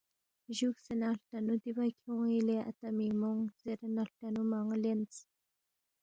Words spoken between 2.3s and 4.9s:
لے اتا مِنگمونگ زیرے نہ ہلٹنُو موان٘ی